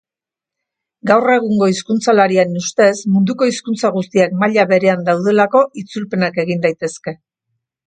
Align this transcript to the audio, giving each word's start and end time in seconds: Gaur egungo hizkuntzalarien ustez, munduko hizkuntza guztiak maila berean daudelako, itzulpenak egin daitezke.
Gaur 1.09 1.27
egungo 1.33 1.67
hizkuntzalarien 1.71 2.55
ustez, 2.61 2.89
munduko 3.17 3.49
hizkuntza 3.51 3.93
guztiak 3.99 4.35
maila 4.41 4.67
berean 4.73 5.07
daudelako, 5.13 5.65
itzulpenak 5.85 6.43
egin 6.47 6.67
daitezke. 6.67 7.17